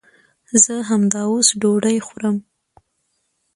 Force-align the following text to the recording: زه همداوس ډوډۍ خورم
زه 0.63 0.75
همداوس 0.89 1.47
ډوډۍ 1.61 1.97
خورم 2.07 2.37